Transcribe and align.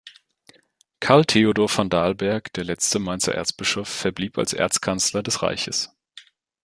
Karl 0.99 1.25
Theodor 1.25 1.69
von 1.69 1.87
Dalberg, 1.91 2.51
der 2.53 2.63
letzte 2.63 2.97
Mainzer 2.97 3.35
Erzbischof, 3.35 3.87
verblieb 3.87 4.39
als 4.39 4.51
Erzkanzler 4.53 5.21
des 5.21 5.43
Reiches. 5.43 5.91